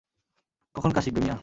কখন 0.75 0.91
কাজ 0.93 1.03
শিখবে 1.05 1.21
মিয়া? 1.21 1.37